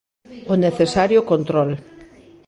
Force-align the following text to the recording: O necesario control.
O 0.53 0.55
necesario 0.65 1.19
control. 1.31 1.69